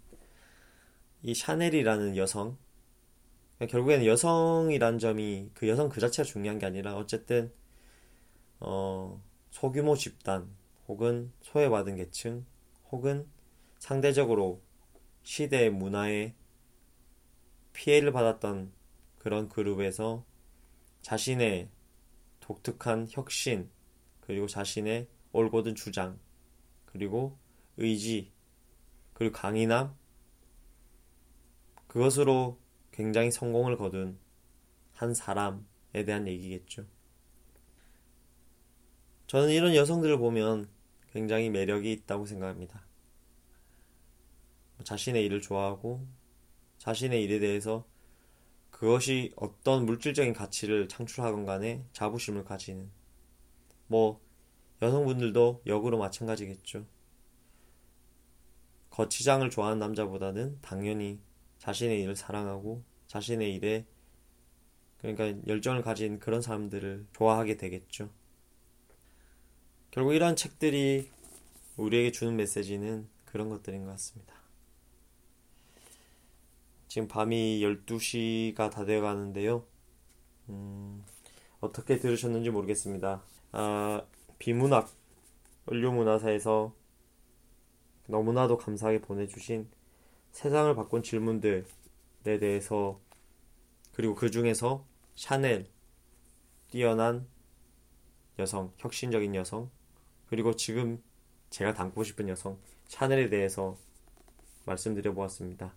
[1.23, 2.57] 이 샤넬이라는 여성
[3.61, 7.53] 결국에는 여성이란 점이 그 여성 그 자체가 중요한 게 아니라 어쨌든
[8.61, 10.49] 어 소규모 집단
[10.89, 12.45] 혹은 소외받은 계층
[12.91, 13.27] 혹은
[13.79, 14.63] 상대적으로
[15.23, 16.35] 시대 문화에
[17.73, 18.73] 피해를 받았던
[19.19, 20.25] 그런 그룹에서
[21.03, 21.71] 자신의
[22.41, 23.71] 독특한 혁신,
[24.21, 26.19] 그리고 자신의 올곧은 주장,
[26.87, 27.39] 그리고
[27.77, 28.33] 의지,
[29.13, 29.95] 그리고 강인함,
[31.87, 32.59] 그것으로
[32.91, 34.19] 굉장히 성공을 거둔
[34.93, 36.85] 한 사람에 대한 얘기겠죠.
[39.27, 40.69] 저는 이런 여성들을 보면
[41.13, 42.88] 굉장히 매력이 있다고 생각합니다.
[44.85, 46.07] 자신의 일을 좋아하고
[46.79, 47.87] 자신의 일에 대해서
[48.71, 52.91] 그것이 어떤 물질적인 가치를 창출하건 간에 자부심을 가지는
[53.89, 54.21] 뭐
[54.81, 56.87] 여성분들도 역으로 마찬가지겠죠.
[58.91, 61.21] 거치장을 좋아하는 남자보다는 당연히
[61.59, 63.87] 자신의 일을 사랑하고 자신의 일에
[64.99, 68.11] 그러니까 열정을 가진 그런 사람들을 좋아하게 되겠죠.
[69.91, 71.11] 결국 이러한 책들이
[71.77, 74.38] 우리에게 주는 메시지는 그런 것들인 것 같습니다.
[76.89, 79.65] 지금 밤이 12시가 다 되어 가는데요.
[80.49, 81.05] 음,
[81.61, 83.23] 어떻게 들으셨는지 모르겠습니다.
[83.53, 84.03] 아,
[84.39, 84.91] 비문학,
[85.71, 86.75] 을류문화사에서
[88.07, 89.69] 너무나도 감사하게 보내주신
[90.33, 91.65] 세상을 바꾼 질문들에
[92.25, 92.99] 대해서
[93.93, 95.67] 그리고 그 중에서 샤넬,
[96.71, 97.27] 뛰어난
[98.39, 99.71] 여성, 혁신적인 여성,
[100.29, 101.03] 그리고 지금
[101.51, 103.77] 제가 담고 싶은 여성, 샤넬에 대해서
[104.65, 105.75] 말씀드려 보았습니다.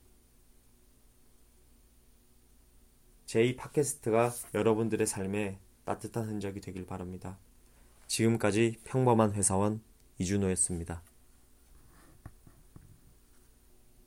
[3.32, 7.38] 제2 팟캐스트가 여러분들의 삶에 따뜻한 흔적이 되길 바랍니다.
[8.08, 9.82] 지금까지 평범한 회사원
[10.18, 11.02] 이준호였습니다.